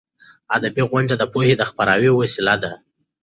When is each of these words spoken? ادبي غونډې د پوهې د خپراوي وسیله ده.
ادبي 0.55 0.81
غونډې 0.89 1.15
د 1.17 1.23
پوهې 1.31 1.53
د 1.57 1.63
خپراوي 1.69 2.11
وسیله 2.13 2.55
ده. 2.63 2.71